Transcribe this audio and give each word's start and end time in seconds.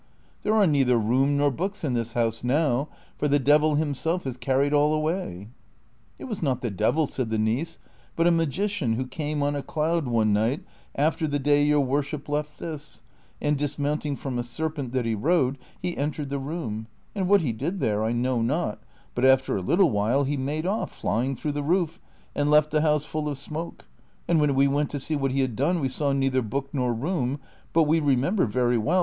There 0.41 0.55
are 0.55 0.65
neither 0.65 0.97
room 0.97 1.37
nor 1.37 1.51
books 1.51 1.83
in 1.83 1.93
this 1.93 2.13
house 2.13 2.43
now, 2.43 2.87
for 3.19 3.27
the 3.27 3.37
devil 3.37 3.75
himself 3.75 4.23
has 4.23 4.35
carried 4.35 4.73
all 4.73 4.95
away."" 4.95 5.49
It 6.17 6.23
was 6.23 6.41
not 6.41 6.63
the 6.63 6.71
devil," 6.71 7.05
said 7.05 7.29
the 7.29 7.37
niece," 7.37 7.77
but 8.15 8.25
a 8.25 8.31
magician 8.31 8.93
who 8.93 9.05
came 9.05 9.43
on 9.43 9.55
a 9.55 9.61
cloud 9.61 10.07
one 10.07 10.33
night 10.33 10.63
after 10.95 11.27
the 11.27 11.37
day 11.37 11.63
your 11.63 11.81
worship 11.81 12.27
left 12.27 12.57
this, 12.57 13.03
and 13.39 13.55
dismounting 13.55 14.15
from 14.15 14.39
a 14.39 14.43
serpent 14.43 14.91
that 14.93 15.05
he 15.05 15.13
rode 15.13 15.59
he 15.79 15.95
entered 15.95 16.29
the 16.29 16.39
room, 16.39 16.87
and 17.13 17.27
what 17.27 17.41
he 17.41 17.51
did 17.51 17.79
there 17.79 18.03
I 18.03 18.11
know 18.11 18.41
not, 18.41 18.81
but 19.13 19.23
after 19.23 19.55
a 19.55 19.61
little 19.61 19.91
while 19.91 20.23
he 20.23 20.35
made 20.35 20.65
off, 20.65 20.91
flying 20.95 21.35
through 21.35 21.51
the 21.51 21.61
roof, 21.61 22.01
and 22.33 22.49
left 22.49 22.71
the 22.71 22.81
house 22.81 23.05
full 23.05 23.29
of 23.29 23.37
smoke; 23.37 23.85
and 24.27 24.39
Avhen 24.39 24.55
we 24.55 24.67
went 24.67 24.89
to 24.89 24.99
see 24.99 25.15
what 25.15 25.29
he 25.31 25.41
had 25.41 25.55
done 25.55 25.79
we 25.79 25.89
saw 25.89 26.11
neither 26.11 26.41
book 26.41 26.69
nor 26.73 26.91
room: 26.91 27.39
but 27.71 27.85
M^e 27.85 28.03
remember 28.03 28.47
very 28.47 28.79
well 28.79 28.99